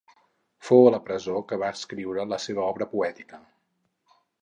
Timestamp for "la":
0.95-0.99, 2.33-2.43